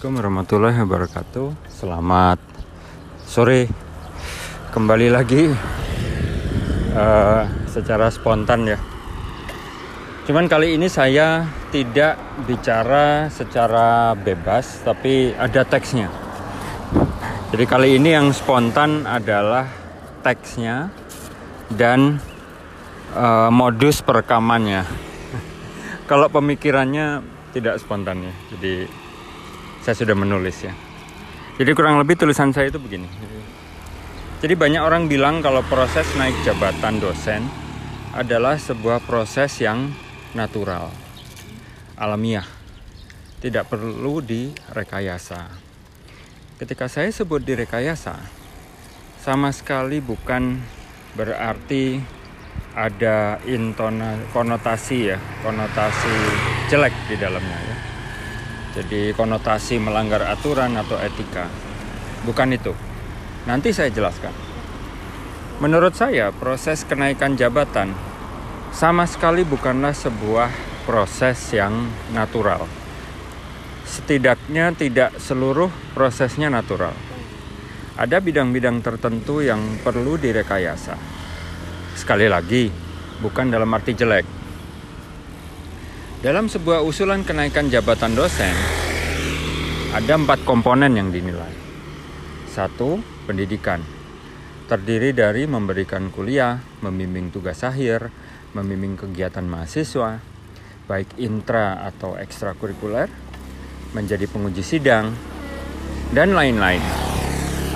Assalamualaikum 0.00 0.32
warahmatullahi 0.32 0.78
wabarakatuh. 0.80 1.48
Selamat 1.68 2.40
sore. 3.20 3.68
Kembali 4.72 5.12
lagi 5.12 5.52
uh, 6.96 7.44
secara 7.68 8.08
spontan 8.08 8.64
ya. 8.64 8.80
Cuman 10.24 10.48
kali 10.48 10.80
ini 10.80 10.88
saya 10.88 11.44
tidak 11.68 12.16
bicara 12.48 13.28
secara 13.28 14.16
bebas, 14.16 14.80
tapi 14.80 15.36
ada 15.36 15.68
teksnya. 15.68 16.08
Jadi 17.52 17.64
kali 17.68 18.00
ini 18.00 18.16
yang 18.16 18.32
spontan 18.32 19.04
adalah 19.04 19.68
teksnya 20.24 20.88
dan 21.76 22.16
uh, 23.12 23.52
modus 23.52 24.00
perekamannya. 24.00 24.80
Kalau 26.08 26.32
pemikirannya 26.32 27.20
tidak 27.52 27.76
spontan 27.84 28.24
ya. 28.24 28.34
Jadi 28.56 28.74
saya 29.80 29.96
sudah 29.96 30.16
menulis 30.16 30.64
ya. 30.64 30.72
Jadi 31.60 31.70
kurang 31.76 32.00
lebih 32.00 32.16
tulisan 32.16 32.52
saya 32.52 32.72
itu 32.72 32.80
begini. 32.80 33.08
Jadi 34.40 34.56
banyak 34.56 34.80
orang 34.80 35.04
bilang 35.12 35.44
kalau 35.44 35.60
proses 35.68 36.08
naik 36.16 36.32
jabatan 36.40 36.96
dosen 36.96 37.44
adalah 38.16 38.56
sebuah 38.56 39.04
proses 39.04 39.52
yang 39.60 39.92
natural, 40.32 40.88
alamiah, 42.00 42.48
tidak 43.44 43.68
perlu 43.68 44.24
direkayasa. 44.24 45.52
Ketika 46.56 46.88
saya 46.88 47.12
sebut 47.12 47.44
direkayasa, 47.44 48.16
sama 49.20 49.52
sekali 49.52 50.00
bukan 50.00 50.56
berarti 51.12 52.00
ada 52.72 53.36
intona 53.44 54.16
konotasi 54.32 55.12
ya, 55.12 55.20
konotasi 55.44 56.16
jelek 56.72 56.96
di 57.12 57.16
dalamnya 57.20 57.60
ya 57.60 57.79
jadi 58.70 59.10
konotasi 59.18 59.82
melanggar 59.82 60.22
aturan 60.26 60.78
atau 60.78 60.94
etika. 61.02 61.50
Bukan 62.22 62.54
itu. 62.54 62.70
Nanti 63.48 63.74
saya 63.74 63.90
jelaskan. 63.90 64.32
Menurut 65.60 65.92
saya, 65.92 66.32
proses 66.32 66.86
kenaikan 66.88 67.36
jabatan 67.36 67.92
sama 68.70 69.04
sekali 69.04 69.42
bukanlah 69.42 69.92
sebuah 69.92 70.48
proses 70.86 71.36
yang 71.52 71.90
natural. 72.14 72.64
Setidaknya 73.84 74.70
tidak 74.78 75.18
seluruh 75.18 75.68
prosesnya 75.92 76.46
natural. 76.46 76.94
Ada 77.98 78.22
bidang-bidang 78.22 78.80
tertentu 78.80 79.42
yang 79.42 79.60
perlu 79.82 80.16
direkayasa. 80.16 80.94
Sekali 81.98 82.30
lagi, 82.30 82.70
bukan 83.20 83.52
dalam 83.52 83.68
arti 83.74 83.92
jelek, 83.92 84.39
dalam 86.20 86.52
sebuah 86.52 86.84
usulan 86.84 87.24
kenaikan 87.24 87.72
jabatan 87.72 88.12
dosen, 88.12 88.52
ada 89.96 90.20
empat 90.20 90.44
komponen 90.44 90.92
yang 90.92 91.08
dinilai. 91.08 91.52
Satu, 92.44 93.00
pendidikan. 93.24 93.80
Terdiri 94.68 95.16
dari 95.16 95.48
memberikan 95.48 96.12
kuliah, 96.12 96.60
membimbing 96.84 97.32
tugas 97.32 97.64
akhir, 97.64 98.12
membimbing 98.52 99.00
kegiatan 99.00 99.42
mahasiswa, 99.48 100.20
baik 100.84 101.16
intra 101.16 101.88
atau 101.88 102.14
ekstrakurikuler, 102.20 103.08
menjadi 103.96 104.28
penguji 104.28 104.60
sidang, 104.60 105.16
dan 106.12 106.36
lain-lain. 106.36 106.84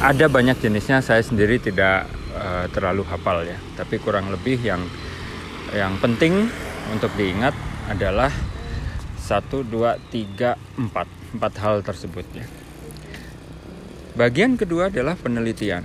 Ada 0.05 0.28
banyak 0.28 0.61
jenisnya, 0.61 1.00
saya 1.00 1.25
sendiri 1.25 1.56
tidak 1.65 2.12
uh, 2.37 2.69
terlalu 2.69 3.09
hafal 3.09 3.41
ya, 3.48 3.56
tapi 3.72 3.97
kurang 3.97 4.28
lebih 4.28 4.61
yang 4.61 4.84
yang 5.72 5.97
penting 5.98 6.47
untuk 6.92 7.11
diingat 7.17 7.73
adalah 7.88 8.32
satu, 9.20 9.64
dua, 9.64 9.96
tiga, 10.12 10.60
empat, 10.76 11.09
empat 11.36 11.53
hal 11.60 11.81
tersebut 11.81 12.26
ya. 12.36 12.47
Bagian 14.14 14.54
kedua 14.54 14.92
adalah 14.92 15.19
penelitian. 15.19 15.82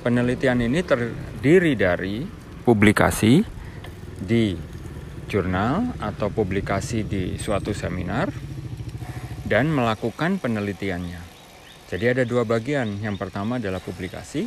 Penelitian 0.00 0.62
ini 0.62 0.80
terdiri 0.80 1.74
dari 1.76 2.24
publikasi 2.64 3.42
di 4.16 4.56
jurnal 5.26 5.98
atau 5.98 6.30
publikasi 6.30 7.02
di 7.02 7.34
suatu 7.36 7.74
seminar 7.74 8.30
dan 9.44 9.68
melakukan 9.68 10.38
penelitiannya. 10.38 11.20
Jadi 11.86 12.04
ada 12.06 12.22
dua 12.26 12.42
bagian. 12.42 12.98
Yang 12.98 13.26
pertama 13.26 13.58
adalah 13.62 13.78
publikasi, 13.78 14.46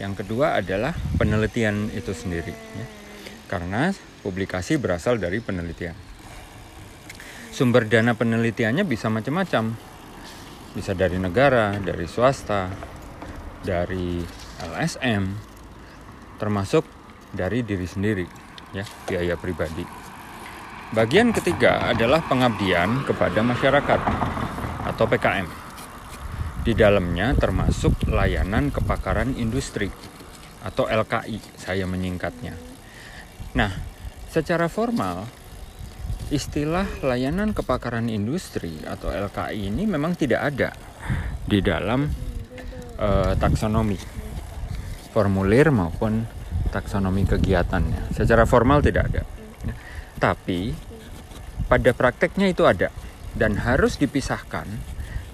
yang 0.00 0.16
kedua 0.16 0.56
adalah 0.56 0.96
penelitian 1.20 1.92
itu 1.92 2.12
sendiri. 2.16 2.54
Ya. 2.54 2.86
Karena 3.48 3.92
publikasi 4.20 4.76
berasal 4.76 5.18
dari 5.22 5.38
penelitian. 5.42 5.94
Sumber 7.54 7.90
dana 7.90 8.14
penelitiannya 8.14 8.86
bisa 8.86 9.10
macam-macam. 9.10 9.74
Bisa 10.76 10.94
dari 10.94 11.18
negara, 11.18 11.74
dari 11.80 12.06
swasta, 12.06 12.70
dari 13.64 14.22
LSM, 14.62 15.24
termasuk 16.38 16.86
dari 17.34 17.66
diri 17.66 17.88
sendiri, 17.88 18.26
ya, 18.70 18.86
biaya 19.10 19.34
pribadi. 19.34 19.82
Bagian 20.94 21.34
ketiga 21.36 21.90
adalah 21.90 22.24
pengabdian 22.24 23.04
kepada 23.04 23.44
masyarakat 23.44 24.00
atau 24.88 25.04
PKM. 25.04 25.48
Di 26.64 26.72
dalamnya 26.72 27.36
termasuk 27.36 28.08
layanan 28.08 28.72
kepakaran 28.72 29.36
industri 29.36 29.92
atau 30.64 30.88
LKI, 30.88 31.60
saya 31.60 31.84
menyingkatnya. 31.84 32.56
Nah, 33.56 33.97
Secara 34.38 34.70
formal, 34.70 35.26
istilah 36.30 36.86
layanan 37.02 37.50
kepakaran 37.50 38.06
industri 38.06 38.70
atau 38.86 39.10
LKI 39.10 39.66
ini 39.66 39.82
memang 39.82 40.14
tidak 40.14 40.54
ada 40.54 40.70
di 41.42 41.58
dalam 41.58 42.06
uh, 43.02 43.34
taksonomi 43.34 43.98
formulir 45.10 45.74
maupun 45.74 46.22
taksonomi 46.70 47.26
kegiatannya. 47.26 48.14
Secara 48.14 48.46
formal 48.46 48.78
tidak 48.78 49.10
ada. 49.10 49.26
Tapi 50.22 50.70
pada 51.66 51.90
prakteknya 51.90 52.46
itu 52.54 52.62
ada 52.62 52.94
dan 53.34 53.58
harus 53.58 53.98
dipisahkan 53.98 54.70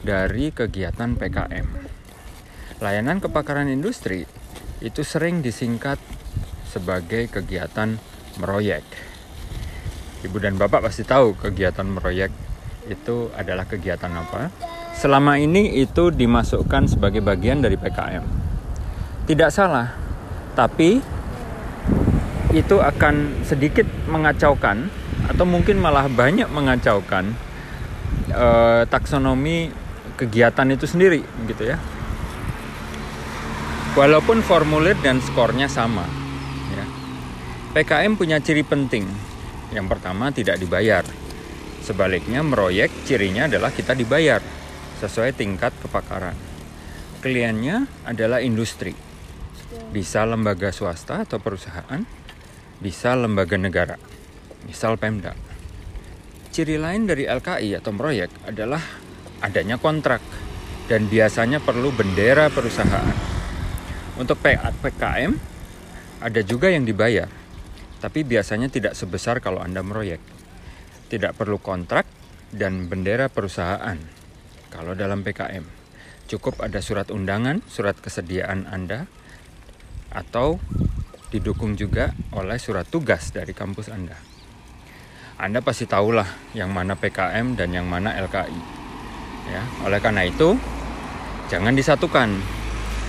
dari 0.00 0.48
kegiatan 0.48 1.12
PKM. 1.12 1.69
Layanan 2.81 3.20
kepakaran 3.20 3.69
industri 3.69 4.25
itu 4.81 5.04
sering 5.04 5.44
disingkat 5.44 6.00
sebagai 6.72 7.28
kegiatan 7.28 8.00
meroyek. 8.39 8.84
Ibu 10.25 10.37
dan 10.41 10.56
Bapak 10.56 10.89
pasti 10.89 11.05
tahu 11.05 11.37
kegiatan 11.37 11.84
meroyek 11.84 12.33
itu 12.89 13.28
adalah 13.37 13.69
kegiatan 13.69 14.09
apa. 14.12 14.49
Selama 14.95 15.37
ini 15.37 15.83
itu 15.83 16.09
dimasukkan 16.15 16.89
sebagai 16.89 17.21
bagian 17.21 17.61
dari 17.61 17.77
PKM. 17.77 18.25
Tidak 19.25 19.50
salah, 19.50 19.91
tapi 20.55 21.00
itu 22.55 22.77
akan 22.78 23.43
sedikit 23.43 23.84
mengacaukan 24.06 24.87
atau 25.27 25.44
mungkin 25.49 25.83
malah 25.83 26.06
banyak 26.06 26.47
mengacaukan 26.47 27.34
eh, 28.31 28.83
taksonomi 28.87 29.73
kegiatan 30.15 30.71
itu 30.71 30.87
sendiri 30.87 31.21
gitu 31.50 31.75
ya. 31.75 31.77
Walaupun 33.94 34.43
formulir 34.43 34.99
dan 35.03 35.23
skornya 35.23 35.71
sama, 35.71 36.03
PKM 37.75 38.15
punya 38.15 38.39
ciri 38.39 38.62
penting. 38.62 39.03
Yang 39.75 39.87
pertama 39.91 40.31
tidak 40.31 40.62
dibayar. 40.62 41.03
Sebaliknya 41.83 42.39
meroyek 42.47 43.03
cirinya 43.03 43.51
adalah 43.51 43.75
kita 43.75 43.99
dibayar 43.99 44.39
sesuai 45.03 45.35
tingkat 45.35 45.75
kepakaran. 45.83 46.39
Kliennya 47.19 47.91
adalah 48.07 48.39
industri. 48.39 48.95
Bisa 49.91 50.23
lembaga 50.23 50.71
swasta 50.71 51.27
atau 51.27 51.43
perusahaan, 51.43 51.99
bisa 52.79 53.19
lembaga 53.19 53.59
negara. 53.59 53.99
Misal 54.70 54.94
Pemda. 54.94 55.35
Ciri 56.55 56.79
lain 56.79 57.11
dari 57.11 57.27
LKI 57.27 57.82
atau 57.82 57.91
proyek 57.91 58.31
adalah 58.47 58.87
adanya 59.43 59.82
kontrak 59.82 60.23
dan 60.87 61.11
biasanya 61.11 61.59
perlu 61.59 61.91
bendera 61.91 62.55
perusahaan. 62.55 63.19
Untuk 64.15 64.38
PKM 64.38 65.35
ada 66.23 66.41
juga 66.47 66.70
yang 66.70 66.87
dibayar 66.87 67.43
tapi 68.05 68.21
biasanya 68.21 68.69
tidak 68.69 68.93
sebesar 68.93 69.41
kalau 69.41 69.65
Anda 69.65 69.81
meroyek. 69.81 70.21
Tidak 71.09 71.33
perlu 71.33 71.56
kontrak 71.56 72.05
dan 72.53 72.85
bendera 72.85 73.33
perusahaan 73.33 73.97
kalau 74.69 74.93
dalam 74.93 75.25
PKM. 75.25 75.65
Cukup 76.29 76.61
ada 76.61 76.85
surat 76.85 77.09
undangan, 77.09 77.65
surat 77.65 77.97
kesediaan 77.97 78.69
Anda, 78.69 79.09
atau 80.12 80.61
didukung 81.33 81.81
juga 81.81 82.12
oleh 82.37 82.61
surat 82.61 82.85
tugas 82.93 83.33
dari 83.33 83.56
kampus 83.56 83.89
Anda. 83.89 84.21
Anda 85.41 85.65
pasti 85.65 85.89
tahulah 85.89 86.53
yang 86.53 86.77
mana 86.77 87.01
PKM 87.01 87.56
dan 87.56 87.73
yang 87.73 87.89
mana 87.89 88.12
LKI. 88.21 88.61
Ya, 89.49 89.65
oleh 89.81 89.97
karena 90.05 90.29
itu, 90.29 90.61
jangan 91.49 91.73
disatukan. 91.73 92.37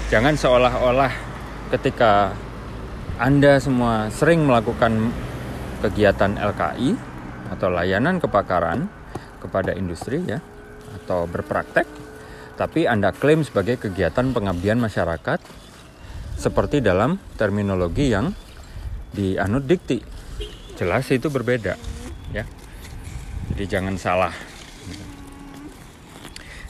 Jangan 0.07 0.39
seolah-olah 0.39 1.11
ketika 1.75 2.31
anda 3.15 3.63
semua 3.63 4.11
sering 4.11 4.43
melakukan 4.43 5.07
kegiatan 5.79 6.35
LKI 6.35 6.99
atau 7.47 7.71
layanan 7.71 8.19
kepakaran 8.19 8.91
kepada 9.39 9.71
industri 9.71 10.19
ya 10.27 10.43
atau 10.99 11.23
berpraktek, 11.23 11.87
tapi 12.59 12.91
Anda 12.91 13.15
klaim 13.15 13.47
sebagai 13.47 13.79
kegiatan 13.79 14.35
pengabdian 14.35 14.83
masyarakat 14.83 15.39
seperti 16.35 16.83
dalam 16.83 17.15
terminologi 17.39 18.11
yang 18.11 18.35
dianut 19.15 19.63
dikti. 19.63 20.03
Jelas 20.75 21.07
itu 21.07 21.31
berbeda, 21.31 21.79
ya. 22.35 22.43
Jadi 23.55 23.63
jangan 23.63 23.95
salah. 23.95 24.35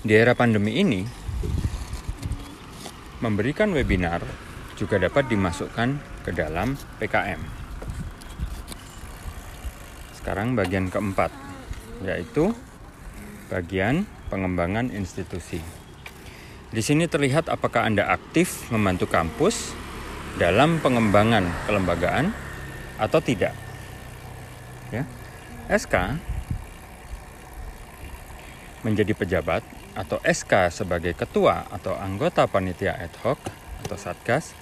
Di 0.06 0.14
era 0.14 0.38
pandemi 0.38 0.78
ini, 0.78 1.02
memberikan 3.26 3.74
webinar 3.74 4.22
juga 4.78 5.02
dapat 5.02 5.26
dimasukkan 5.26 6.15
ke 6.26 6.34
dalam 6.34 6.74
PKM. 6.98 7.38
Sekarang 10.18 10.58
bagian 10.58 10.90
keempat, 10.90 11.30
yaitu 12.02 12.50
bagian 13.54 14.10
pengembangan 14.34 14.90
institusi. 14.90 15.62
Di 16.74 16.82
sini 16.82 17.06
terlihat 17.06 17.46
apakah 17.46 17.86
Anda 17.86 18.10
aktif 18.10 18.74
membantu 18.74 19.06
kampus 19.06 19.78
dalam 20.42 20.82
pengembangan 20.82 21.46
kelembagaan 21.70 22.34
atau 22.98 23.22
tidak. 23.22 23.54
Ya. 24.90 25.06
SK 25.70 26.18
menjadi 28.82 29.14
pejabat 29.14 29.62
atau 29.94 30.18
SK 30.26 30.74
sebagai 30.74 31.14
ketua 31.14 31.70
atau 31.70 31.94
anggota 31.96 32.50
panitia 32.50 32.98
ad 32.98 33.14
hoc 33.22 33.40
atau 33.86 33.98
satgas 33.98 34.54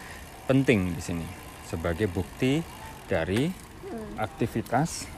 penting 0.48 0.95
di 0.95 1.01
sini 1.04 1.42
sebagai 1.73 2.05
bukti 2.05 2.61
dari 3.09 3.49
aktivitas 4.21 5.09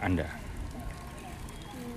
Anda. 0.00 0.32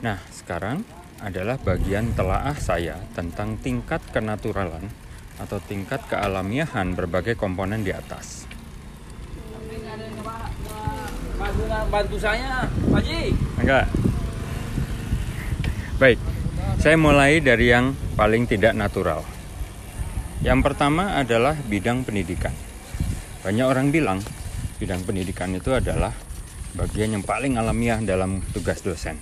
Nah, 0.04 0.20
sekarang 0.28 0.84
adalah 1.24 1.56
bagian 1.56 2.12
telaah 2.12 2.60
saya 2.60 3.00
tentang 3.16 3.56
tingkat 3.64 4.04
kenaturalan 4.12 4.92
atau 5.40 5.64
tingkat 5.64 6.04
kealamiahan 6.12 6.92
berbagai 6.92 7.40
komponen 7.40 7.88
di 7.88 7.96
atas. 7.96 8.44
bantu 11.94 12.18
saya, 12.18 12.66
Pak 12.90 13.02
Ji. 13.06 13.30
Enggak. 13.62 13.86
Baik, 16.02 16.18
saya 16.82 16.98
mulai 16.98 17.38
dari 17.38 17.70
yang 17.70 17.94
paling 18.18 18.50
tidak 18.50 18.74
natural. 18.74 19.22
Yang 20.42 20.60
pertama 20.66 21.16
adalah 21.22 21.54
bidang 21.54 22.02
pendidikan. 22.02 22.73
Banyak 23.44 23.68
orang 23.68 23.92
bilang 23.92 24.24
bidang 24.80 25.04
pendidikan 25.04 25.52
itu 25.52 25.76
adalah 25.76 26.16
bagian 26.80 27.20
yang 27.20 27.28
paling 27.28 27.60
alamiah 27.60 28.00
dalam 28.00 28.40
tugas 28.56 28.80
dosen. 28.80 29.20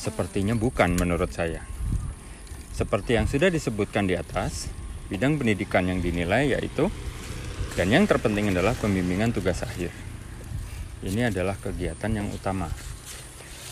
Sepertinya 0.00 0.56
bukan 0.56 0.96
menurut 0.96 1.28
saya. 1.28 1.60
Seperti 2.72 3.20
yang 3.20 3.28
sudah 3.28 3.52
disebutkan 3.52 4.08
di 4.08 4.16
atas, 4.16 4.72
bidang 5.12 5.36
pendidikan 5.36 5.84
yang 5.84 6.00
dinilai 6.00 6.56
yaitu 6.56 6.88
dan 7.76 7.92
yang 7.92 8.08
terpenting 8.08 8.48
adalah 8.48 8.72
pembimbingan 8.72 9.36
tugas 9.36 9.60
akhir. 9.60 9.92
Ini 11.04 11.28
adalah 11.28 11.60
kegiatan 11.60 12.08
yang 12.08 12.32
utama. 12.32 12.72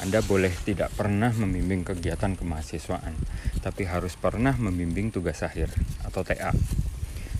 Anda 0.04 0.20
boleh 0.20 0.52
tidak 0.68 0.92
pernah 0.92 1.32
membimbing 1.32 1.80
kegiatan 1.80 2.36
kemahasiswaan, 2.36 3.16
tapi 3.64 3.88
harus 3.88 4.20
pernah 4.20 4.52
membimbing 4.52 5.08
tugas 5.08 5.40
akhir 5.40 5.72
atau 6.04 6.20
TA. 6.20 6.52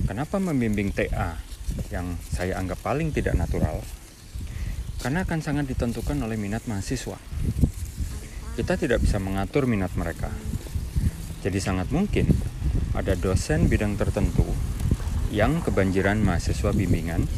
Kenapa 0.09 0.41
membimbing 0.41 0.97
TA 0.97 1.56
yang 1.89 2.19
saya 2.33 2.59
anggap 2.59 2.83
paling 2.83 3.15
tidak 3.15 3.39
natural? 3.39 3.83
Karena 5.03 5.23
akan 5.23 5.41
sangat 5.45 5.71
ditentukan 5.71 6.19
oleh 6.23 6.35
minat 6.35 6.67
mahasiswa 6.67 7.17
kita 8.57 8.81
tidak 8.81 9.05
bisa 9.05 9.21
mengatur 9.21 9.69
minat 9.69 9.93
mereka. 10.01 10.33
Jadi 11.45 11.61
sangat 11.61 11.93
mungkin 11.93 12.25
ada 12.97 13.13
dosen 13.13 13.69
bidang 13.69 14.01
tertentu 14.01 14.49
yang 15.29 15.61
kebanjiran 15.61 16.25
mahasiswa 16.25 16.73
bimbingan, 16.73 17.29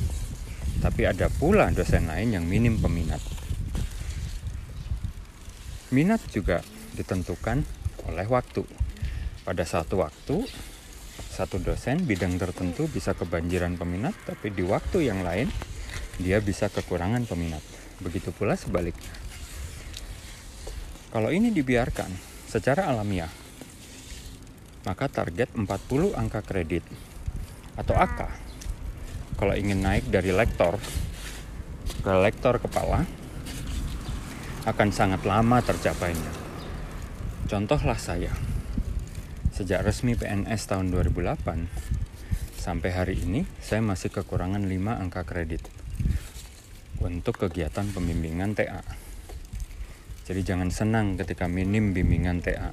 tapi 0.78 1.10
ada 1.10 1.26
pula 1.26 1.74
dosen 1.74 2.06
lain 2.06 2.38
yang 2.38 2.46
minim 2.46 2.78
peminat. 2.78 3.18
Minat 5.90 6.22
juga 6.30 6.62
ditentukan 6.94 7.66
oleh 8.06 8.26
waktu. 8.30 8.62
Pada 9.42 9.66
satu 9.66 10.06
waktu, 10.06 10.46
satu 11.38 11.62
dosen 11.62 12.02
bidang 12.02 12.34
tertentu 12.34 12.90
bisa 12.90 13.14
kebanjiran 13.14 13.78
peminat, 13.78 14.18
tapi 14.26 14.50
di 14.50 14.66
waktu 14.66 15.06
yang 15.06 15.22
lain 15.22 15.46
dia 16.18 16.42
bisa 16.42 16.66
kekurangan 16.66 17.22
peminat. 17.30 17.62
Begitu 18.02 18.34
pula 18.34 18.58
sebaliknya. 18.58 19.14
Kalau 21.14 21.30
ini 21.30 21.54
dibiarkan 21.54 22.10
secara 22.50 22.90
alamiah, 22.90 23.30
maka 24.82 25.06
target 25.06 25.54
40 25.54 26.18
angka 26.18 26.42
kredit 26.42 26.82
atau 27.78 27.94
AK 27.94 28.48
kalau 29.38 29.54
ingin 29.54 29.78
naik 29.78 30.10
dari 30.10 30.34
lektor 30.34 30.74
ke 32.02 32.12
lektor 32.18 32.58
kepala 32.58 33.06
akan 34.66 34.88
sangat 34.90 35.22
lama 35.22 35.62
tercapainya. 35.62 36.32
Contohlah 37.46 37.94
saya. 37.94 38.34
Sejak 39.58 39.82
resmi 39.82 40.14
PNS 40.14 40.70
tahun 40.70 40.94
2008 40.94 41.42
sampai 42.62 42.94
hari 42.94 43.18
ini 43.18 43.42
saya 43.58 43.82
masih 43.82 44.06
kekurangan 44.06 44.62
5 44.62 44.70
angka 45.02 45.26
kredit 45.26 45.66
untuk 47.02 47.42
kegiatan 47.42 47.90
pembimbingan 47.90 48.54
TA. 48.54 48.86
Jadi 50.30 50.46
jangan 50.46 50.70
senang 50.70 51.18
ketika 51.18 51.50
minim 51.50 51.90
bimbingan 51.90 52.38
TA. 52.38 52.70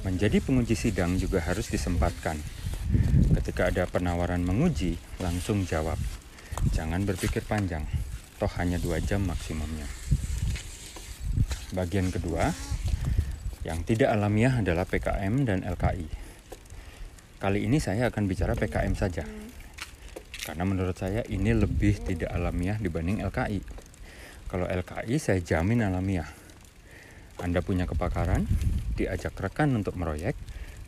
Menjadi 0.00 0.40
penguji 0.40 0.80
sidang 0.80 1.20
juga 1.20 1.44
harus 1.44 1.68
disempatkan. 1.68 2.40
Ketika 3.36 3.68
ada 3.68 3.84
penawaran 3.84 4.40
menguji, 4.40 4.96
langsung 5.20 5.68
jawab. 5.68 6.00
Jangan 6.72 7.04
berpikir 7.04 7.44
panjang, 7.44 7.84
toh 8.40 8.48
hanya 8.56 8.80
dua 8.80 8.96
jam 9.04 9.28
maksimumnya. 9.28 9.84
Bagian 11.76 12.08
kedua, 12.08 12.56
yang 13.68 13.84
tidak 13.84 14.08
alamiah 14.08 14.64
adalah 14.64 14.88
PKM 14.88 15.44
dan 15.44 15.60
LKI. 15.68 16.08
Kali 17.36 17.68
ini 17.68 17.76
saya 17.76 18.08
akan 18.08 18.24
bicara 18.24 18.56
PKM 18.56 18.96
saja. 18.96 19.28
Karena 20.48 20.64
menurut 20.64 20.96
saya 20.96 21.20
ini 21.28 21.52
lebih 21.52 22.00
tidak 22.00 22.32
alamiah 22.32 22.80
dibanding 22.80 23.20
LKI. 23.20 23.60
Kalau 24.48 24.64
LKI 24.64 25.20
saya 25.20 25.44
jamin 25.44 25.84
alamiah 25.84 26.48
anda 27.38 27.62
punya 27.62 27.86
kepakaran, 27.86 28.50
diajak 28.98 29.38
rekan 29.38 29.70
untuk 29.78 29.94
meroyek, 29.94 30.34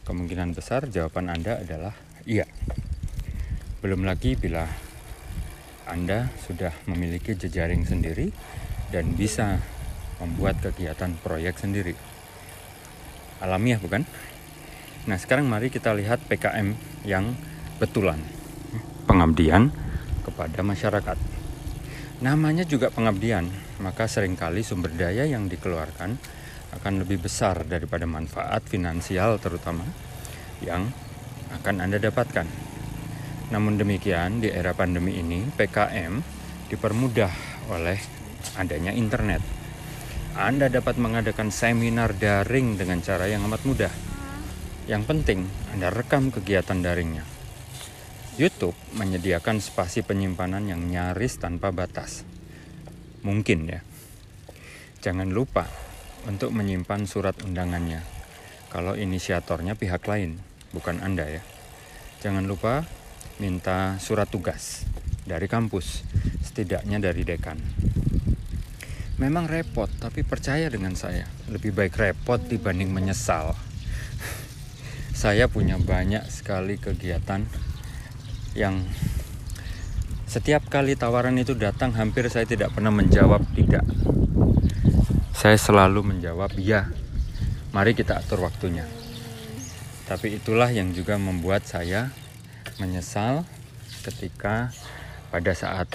kemungkinan 0.03 0.51
besar 0.51 0.91
jawaban 0.91 1.31
Anda 1.31 1.63
adalah 1.63 1.95
iya. 2.27 2.43
Belum 3.79 4.03
lagi 4.03 4.35
bila 4.35 4.67
Anda 5.87 6.27
sudah 6.43 6.75
memiliki 6.91 7.39
jejaring 7.39 7.87
sendiri 7.87 8.35
dan 8.91 9.15
bisa 9.15 9.63
membuat 10.19 10.59
kegiatan 10.59 11.15
proyek 11.23 11.55
sendiri. 11.55 11.95
Alamiah 13.41 13.81
bukan? 13.81 14.05
Nah 15.09 15.17
sekarang 15.17 15.49
mari 15.49 15.73
kita 15.73 15.97
lihat 15.97 16.21
PKM 16.29 16.77
yang 17.09 17.33
betulan. 17.81 18.21
Pengabdian 19.09 19.73
kepada 20.23 20.61
masyarakat. 20.61 21.19
Namanya 22.21 22.69
juga 22.69 22.93
pengabdian, 22.93 23.49
maka 23.81 24.05
sering 24.05 24.37
kali 24.37 24.61
sumber 24.61 24.93
daya 24.93 25.25
yang 25.25 25.49
dikeluarkan 25.49 26.21
akan 26.77 26.93
lebih 27.03 27.25
besar 27.25 27.65
daripada 27.65 28.05
manfaat 28.05 28.63
finansial 28.69 29.41
terutama 29.41 29.89
yang 30.61 30.93
akan 31.51 31.81
Anda 31.81 31.97
dapatkan. 31.97 32.47
Namun 33.51 33.81
demikian, 33.81 34.39
di 34.39 34.53
era 34.53 34.77
pandemi 34.77 35.19
ini, 35.19 35.43
PKM 35.43 36.23
dipermudah 36.71 37.33
oleh 37.73 37.99
adanya 38.55 38.95
internet. 38.95 39.60
Anda 40.39 40.71
dapat 40.71 40.95
mengadakan 40.95 41.51
seminar 41.51 42.15
daring 42.15 42.79
dengan 42.79 43.03
cara 43.03 43.27
yang 43.27 43.43
amat 43.51 43.67
mudah. 43.67 43.91
Yang 44.87 45.03
penting, 45.11 45.41
Anda 45.75 45.91
rekam 45.91 46.31
kegiatan 46.31 46.79
daringnya. 46.79 47.27
YouTube 48.39 48.79
menyediakan 48.95 49.59
spasi 49.59 50.07
penyimpanan 50.07 50.71
yang 50.71 50.87
nyaris 50.87 51.43
tanpa 51.43 51.75
batas. 51.75 52.23
Mungkin 53.27 53.59
ya. 53.75 53.83
Jangan 55.03 55.35
lupa 55.35 55.67
untuk 56.31 56.55
menyimpan 56.55 57.11
surat 57.11 57.35
undangannya. 57.43 58.07
Kalau 58.71 58.95
inisiatornya 58.95 59.75
pihak 59.75 60.07
lain, 60.07 60.39
bukan 60.71 61.03
Anda 61.03 61.27
ya. 61.27 61.43
Jangan 62.23 62.47
lupa 62.47 62.87
minta 63.43 63.99
surat 63.99 64.31
tugas 64.31 64.87
dari 65.27 65.51
kampus, 65.51 66.07
setidaknya 66.47 67.03
dari 67.03 67.27
dekan. 67.27 67.59
Memang 69.21 69.45
repot, 69.45 69.87
tapi 70.01 70.25
percaya 70.25 70.73
dengan 70.73 70.97
saya, 70.97 71.29
lebih 71.53 71.77
baik 71.77 71.95
repot 72.01 72.41
dibanding 72.41 72.89
menyesal. 72.89 73.53
saya 75.23 75.45
punya 75.47 75.77
banyak 75.77 76.25
sekali 76.33 76.81
kegiatan 76.81 77.45
yang 78.57 78.83
setiap 80.25 80.67
kali 80.73 80.97
tawaran 80.97 81.37
itu 81.37 81.53
datang 81.53 81.93
hampir 81.95 82.27
saya 82.33 82.49
tidak 82.49 82.75
pernah 82.75 82.91
menjawab 82.91 83.43
tidak 83.55 83.83
saya 85.35 85.59
selalu 85.59 86.07
menjawab 86.07 86.55
ya 86.59 86.91
Mari 87.71 87.95
kita 87.95 88.19
atur 88.19 88.43
waktunya. 88.43 88.83
Tapi 90.11 90.43
itulah 90.43 90.67
yang 90.75 90.91
juga 90.91 91.15
membuat 91.23 91.71
saya 91.71 92.11
menyesal 92.83 93.47
ketika 94.03 94.75
pada 95.31 95.55
saat 95.55 95.87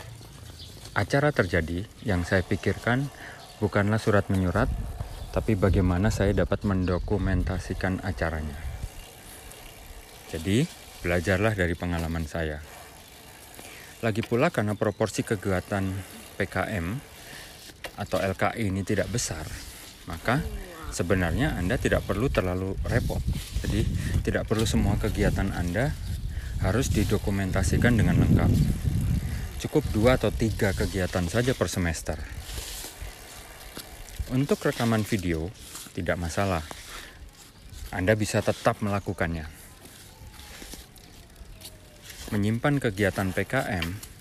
acara 0.95 1.35
terjadi 1.35 1.83
yang 2.07 2.23
saya 2.23 2.41
pikirkan 2.41 3.11
bukanlah 3.59 3.99
surat 3.99 4.31
menyurat, 4.31 4.71
tapi 5.35 5.59
bagaimana 5.59 6.07
saya 6.07 6.31
dapat 6.31 6.63
mendokumentasikan 6.63 7.99
acaranya. 7.99 8.55
Jadi, 10.31 10.63
belajarlah 11.03 11.53
dari 11.53 11.75
pengalaman 11.75 12.23
saya. 12.23 12.63
Lagi 13.99 14.23
pula 14.23 14.47
karena 14.49 14.79
proporsi 14.79 15.27
kegiatan 15.27 15.83
PKM 16.39 16.87
atau 17.99 18.17
LKI 18.19 18.71
ini 18.71 18.83
tidak 18.87 19.11
besar, 19.11 19.43
maka 20.07 20.39
sebenarnya 20.95 21.59
Anda 21.59 21.75
tidak 21.75 22.07
perlu 22.07 22.31
terlalu 22.31 22.79
repot. 22.87 23.19
Jadi, 23.67 23.83
tidak 24.23 24.47
perlu 24.47 24.63
semua 24.63 24.95
kegiatan 24.95 25.51
Anda 25.51 25.91
harus 26.63 26.87
didokumentasikan 26.95 27.99
dengan 27.99 28.23
lengkap. 28.23 28.51
Cukup 29.55 29.87
dua 29.95 30.19
atau 30.19 30.29
tiga 30.35 30.75
kegiatan 30.75 31.23
saja 31.31 31.55
per 31.55 31.71
semester. 31.71 32.19
Untuk 34.35 34.59
rekaman 34.59 35.05
video, 35.05 35.53
tidak 35.95 36.19
masalah. 36.19 36.65
Anda 37.93 38.17
bisa 38.19 38.43
tetap 38.43 38.83
melakukannya. 38.83 39.47
Menyimpan 42.35 42.81
kegiatan 42.83 43.31
PKM 43.31 44.15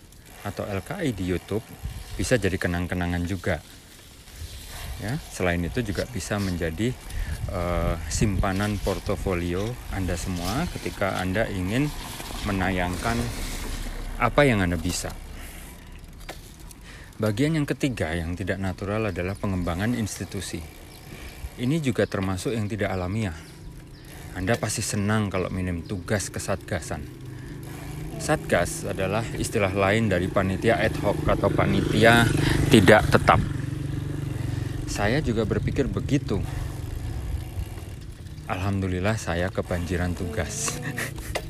atau 0.44 0.68
LKI 0.68 1.16
di 1.16 1.24
YouTube 1.26 1.64
bisa 2.14 2.38
jadi 2.38 2.54
kenang-kenangan 2.54 3.24
juga. 3.26 3.58
Ya, 5.02 5.18
selain 5.34 5.58
itu 5.66 5.82
juga 5.82 6.06
bisa 6.06 6.38
menjadi 6.38 6.94
uh, 7.50 7.98
simpanan 8.06 8.78
portofolio 8.78 9.66
Anda 9.90 10.14
semua 10.14 10.70
ketika 10.70 11.18
Anda 11.18 11.50
ingin 11.50 11.90
menayangkan 12.46 13.18
apa 14.22 14.46
yang 14.46 14.62
Anda 14.62 14.78
bisa. 14.78 15.23
Bagian 17.14 17.54
yang 17.54 17.62
ketiga 17.62 18.10
yang 18.10 18.34
tidak 18.34 18.58
natural 18.58 19.14
adalah 19.14 19.38
pengembangan 19.38 19.94
institusi. 19.94 20.58
Ini 21.54 21.78
juga 21.78 22.10
termasuk 22.10 22.50
yang 22.50 22.66
tidak 22.66 22.90
alamiah. 22.90 23.38
Anda 24.34 24.58
pasti 24.58 24.82
senang 24.82 25.30
kalau 25.30 25.46
minim 25.46 25.86
tugas 25.86 26.26
kesatgasan. 26.26 27.06
Satgas 28.18 28.82
adalah 28.82 29.22
istilah 29.38 29.70
lain 29.70 30.10
dari 30.10 30.26
panitia 30.26 30.82
ad 30.82 30.98
hoc 31.06 31.22
atau 31.30 31.54
panitia 31.54 32.26
tidak 32.74 33.06
tetap. 33.06 33.38
Saya 34.90 35.22
juga 35.22 35.46
berpikir 35.46 35.86
begitu. 35.86 36.42
Alhamdulillah 38.50 39.14
saya 39.14 39.54
kebanjiran 39.54 40.18
tugas. 40.18 40.82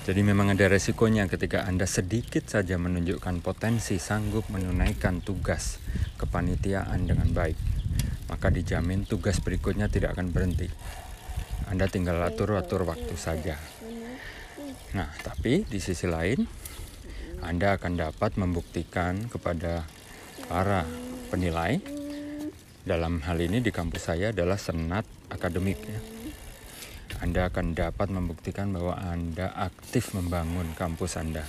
Jadi 0.00 0.24
memang 0.24 0.48
ada 0.48 0.64
resikonya 0.64 1.28
ketika 1.28 1.68
Anda 1.68 1.84
sedikit 1.84 2.48
saja 2.48 2.80
menunjukkan 2.80 3.44
potensi 3.44 4.00
sanggup 4.00 4.48
menunaikan 4.48 5.20
tugas 5.20 5.76
kepanitiaan 6.16 7.04
dengan 7.04 7.28
baik. 7.36 7.60
Maka 8.32 8.48
dijamin 8.48 9.04
tugas 9.04 9.44
berikutnya 9.44 9.92
tidak 9.92 10.16
akan 10.16 10.32
berhenti. 10.32 10.72
Anda 11.68 11.84
tinggal 11.84 12.16
atur-atur 12.24 12.88
waktu 12.88 13.12
saja. 13.20 13.60
Nah, 14.96 15.12
tapi 15.20 15.68
di 15.68 15.78
sisi 15.78 16.08
lain, 16.08 16.48
Anda 17.44 17.76
akan 17.76 18.00
dapat 18.00 18.40
membuktikan 18.40 19.28
kepada 19.28 19.84
para 20.48 20.88
penilai 21.28 21.76
dalam 22.88 23.20
hal 23.20 23.36
ini 23.36 23.60
di 23.60 23.68
kampus 23.68 24.08
saya 24.08 24.32
adalah 24.32 24.56
senat 24.56 25.04
akademik 25.28 25.78
ya 25.84 26.19
anda 27.20 27.52
akan 27.52 27.76
dapat 27.76 28.08
membuktikan 28.08 28.72
bahwa 28.72 28.96
Anda 28.96 29.52
aktif 29.52 30.16
membangun 30.16 30.72
kampus 30.72 31.20
Anda. 31.20 31.44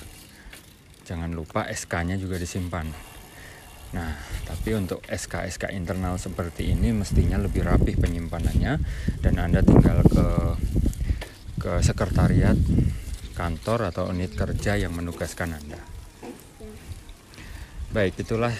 Jangan 1.07 1.31
lupa 1.31 1.63
SK-nya 1.63 2.19
juga 2.19 2.35
disimpan. 2.35 2.91
Nah, 3.95 4.11
tapi 4.43 4.75
untuk 4.75 4.99
SK-SK 5.07 5.71
internal 5.71 6.19
seperti 6.19 6.75
ini 6.75 6.91
mestinya 6.91 7.39
lebih 7.39 7.63
rapih 7.63 7.95
penyimpanannya 8.03 8.83
dan 9.23 9.33
Anda 9.39 9.63
tinggal 9.63 10.03
ke 10.11 10.27
ke 11.63 11.71
sekretariat 11.79 12.59
kantor 13.31 13.95
atau 13.95 14.11
unit 14.11 14.35
kerja 14.35 14.75
yang 14.75 14.91
menugaskan 14.91 15.55
Anda. 15.55 15.79
Baik, 17.95 18.19
itulah 18.27 18.51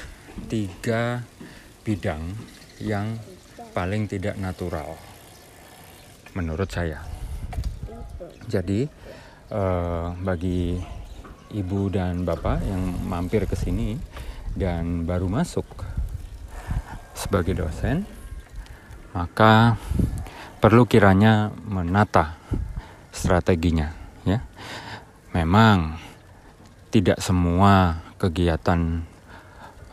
tiga 0.47 1.27
bidang 1.83 2.23
yang 2.79 3.19
paling 3.75 4.07
tidak 4.07 4.39
natural 4.39 5.10
menurut 6.35 6.69
saya. 6.71 7.03
Jadi 8.47 8.87
uh, 9.51 10.15
bagi 10.19 10.79
ibu 11.51 11.91
dan 11.91 12.23
bapak 12.23 12.63
yang 12.63 12.81
mampir 13.07 13.43
ke 13.47 13.55
sini 13.55 13.99
dan 14.55 15.03
baru 15.07 15.27
masuk 15.27 15.67
sebagai 17.15 17.55
dosen, 17.55 18.07
maka 19.15 19.75
perlu 20.63 20.87
kiranya 20.87 21.51
menata 21.67 22.39
strateginya 23.11 23.91
ya. 24.23 24.39
Memang 25.31 25.95
tidak 26.91 27.23
semua 27.23 28.03
kegiatan 28.19 29.07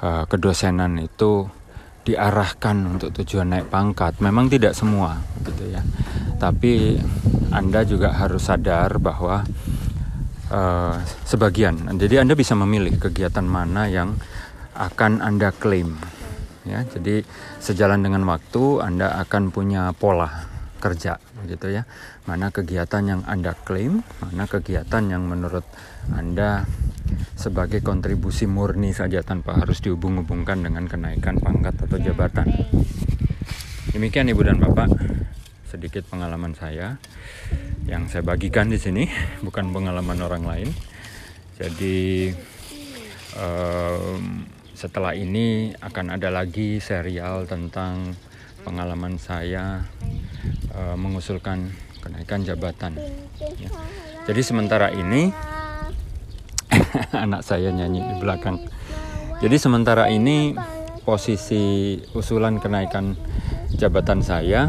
uh, 0.02 0.24
kedosenan 0.26 0.98
itu 0.98 1.46
diarahkan 2.02 2.74
untuk 2.96 3.14
tujuan 3.22 3.54
naik 3.54 3.70
pangkat. 3.70 4.18
Memang 4.18 4.50
tidak 4.50 4.74
semua 4.74 5.22
gitu 5.46 5.68
ya 5.70 5.82
tapi 6.38 6.96
Anda 7.50 7.82
juga 7.82 8.14
harus 8.14 8.46
sadar 8.46 9.02
bahwa 9.02 9.44
uh, 10.48 10.96
sebagian, 11.26 11.90
jadi 11.98 12.22
Anda 12.22 12.38
bisa 12.38 12.54
memilih 12.54 12.96
kegiatan 12.96 13.44
mana 13.44 13.90
yang 13.90 14.16
akan 14.78 15.20
Anda 15.20 15.50
klaim. 15.50 15.98
Ya, 16.68 16.84
jadi 16.84 17.24
sejalan 17.64 18.04
dengan 18.04 18.28
waktu 18.28 18.84
Anda 18.84 19.18
akan 19.24 19.50
punya 19.50 19.90
pola 19.96 20.46
kerja, 20.78 21.18
gitu 21.48 21.72
ya. 21.72 21.88
Mana 22.28 22.52
kegiatan 22.52 23.02
yang 23.02 23.20
Anda 23.24 23.56
klaim, 23.56 24.04
mana 24.20 24.44
kegiatan 24.44 25.02
yang 25.08 25.26
menurut 25.26 25.64
Anda 26.12 26.68
sebagai 27.34 27.80
kontribusi 27.80 28.44
murni 28.44 28.92
saja 28.92 29.24
tanpa 29.24 29.56
harus 29.56 29.80
dihubung-hubungkan 29.80 30.60
dengan 30.60 30.84
kenaikan 30.84 31.40
pangkat 31.40 31.88
atau 31.88 31.96
jabatan. 31.96 32.52
Demikian 33.96 34.28
Ibu 34.28 34.42
dan 34.44 34.60
Bapak 34.60 34.92
sedikit 35.68 36.08
pengalaman 36.08 36.56
saya 36.56 36.96
yang 37.84 38.08
saya 38.08 38.24
bagikan 38.24 38.72
di 38.72 38.80
sini, 38.80 39.04
bukan 39.44 39.68
pengalaman 39.68 40.16
orang 40.24 40.44
lain. 40.48 40.68
Jadi 41.60 42.32
um, 43.36 44.48
setelah 44.72 45.12
ini 45.12 45.76
akan 45.76 46.16
ada 46.16 46.32
lagi 46.32 46.80
serial 46.80 47.44
tentang 47.44 48.16
pengalaman 48.64 49.20
saya 49.20 49.84
uh, 50.72 50.96
mengusulkan 50.96 51.68
kenaikan 52.00 52.46
jabatan. 52.48 52.96
Ya. 53.60 53.68
Jadi 54.24 54.40
sementara 54.40 54.88
ini 54.94 55.28
anak 57.24 57.44
saya 57.44 57.68
nyanyi 57.74 58.00
di 58.00 58.14
belakang. 58.20 58.62
Jadi 59.38 59.56
sementara 59.60 60.08
ini 60.08 60.56
posisi 61.02 61.96
usulan 62.12 62.60
kenaikan 62.60 63.16
jabatan 63.72 64.20
saya 64.20 64.68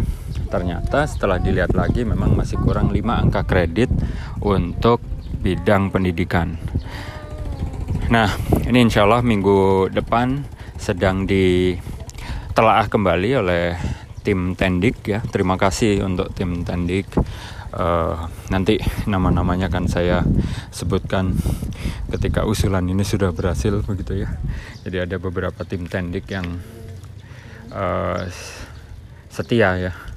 ternyata 0.49 1.05
setelah 1.05 1.37
dilihat 1.37 1.71
lagi 1.77 2.03
memang 2.03 2.33
masih 2.33 2.57
kurang 2.59 2.89
5 2.89 2.99
angka 3.05 3.45
kredit 3.45 3.87
untuk 4.41 4.99
bidang 5.39 5.93
pendidikan. 5.93 6.57
Nah, 8.09 8.33
ini 8.65 8.89
insya 8.89 9.05
Allah 9.05 9.21
minggu 9.21 9.93
depan 9.93 10.41
sedang 10.75 11.29
ditelaah 11.29 12.89
kembali 12.89 13.29
oleh 13.37 13.77
tim 14.25 14.57
Tendik 14.57 15.05
ya. 15.05 15.21
Terima 15.21 15.55
kasih 15.55 16.01
untuk 16.03 16.33
tim 16.33 16.65
Tendik. 16.65 17.05
Uh, 17.69 18.17
nanti 18.49 18.81
nama-namanya 19.05 19.69
akan 19.69 19.85
saya 19.85 20.25
sebutkan 20.73 21.37
ketika 22.09 22.49
usulan 22.49 22.89
ini 22.89 23.05
sudah 23.05 23.29
berhasil 23.29 23.85
begitu 23.85 24.25
ya. 24.25 24.29
Jadi 24.81 24.97
ada 25.05 25.15
beberapa 25.21 25.61
tim 25.61 25.85
Tendik 25.85 26.25
yang 26.33 26.57
uh, 27.69 28.25
setia 29.29 29.77
ya 29.77 30.08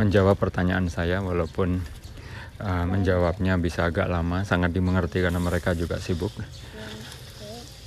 menjawab 0.00 0.40
pertanyaan 0.40 0.88
saya 0.88 1.20
walaupun 1.20 1.80
uh, 2.62 2.84
menjawabnya 2.88 3.58
bisa 3.60 3.88
agak 3.88 4.08
lama 4.08 4.46
sangat 4.46 4.72
dimengerti 4.72 5.20
karena 5.20 5.42
mereka 5.42 5.76
juga 5.76 6.00
sibuk. 6.00 6.32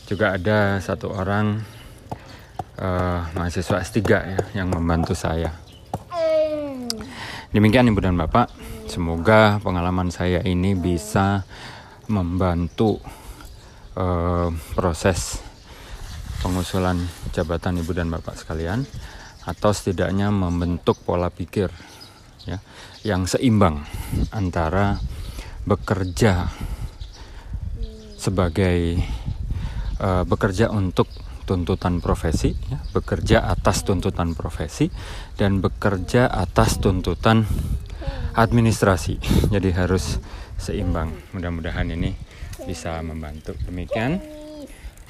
Juga 0.06 0.38
ada 0.38 0.78
satu 0.84 1.10
orang 1.10 1.66
uh, 2.78 3.22
mahasiswa 3.34 3.82
S3 3.82 4.00
ya 4.06 4.42
yang 4.54 4.70
membantu 4.70 5.18
saya. 5.18 5.50
Demikian 7.56 7.88
ibu 7.88 8.04
dan 8.04 8.20
bapak. 8.20 8.52
Semoga 8.86 9.58
pengalaman 9.64 10.14
saya 10.14 10.46
ini 10.46 10.78
bisa 10.78 11.42
membantu 12.06 13.02
uh, 13.98 14.54
proses 14.78 15.42
pengusulan 16.46 17.02
jabatan 17.34 17.82
ibu 17.82 17.90
dan 17.98 18.14
bapak 18.14 18.38
sekalian 18.38 18.86
atau 19.46 19.74
setidaknya 19.74 20.30
membentuk 20.30 21.02
pola 21.02 21.34
pikir 21.34 21.74
ya 22.46 22.62
yang 23.02 23.26
seimbang 23.26 23.86
antara 24.34 25.02
bekerja 25.66 26.50
sebagai 28.18 28.98
uh, 30.02 30.26
bekerja 30.26 30.74
untuk 30.74 31.10
tuntutan 31.46 32.02
profesi, 32.02 32.58
ya, 32.58 32.82
bekerja 32.90 33.46
atas 33.46 33.86
tuntutan 33.86 34.34
profesi, 34.34 34.90
dan 35.38 35.62
bekerja 35.62 36.26
atas 36.26 36.82
tuntutan 36.82 37.46
administrasi. 38.34 39.22
Jadi 39.54 39.70
harus 39.78 40.18
seimbang. 40.58 41.14
Mudah-mudahan 41.38 41.86
ini 41.94 42.18
bisa 42.66 42.98
membantu. 43.06 43.54
Demikian. 43.62 44.18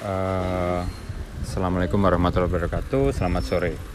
Uh, 0.04 0.84
Assalamualaikum 1.39 2.04
warahmatullahi 2.04 2.51
wabarakatuh. 2.51 3.15
Selamat 3.15 3.44
sore. 3.48 3.95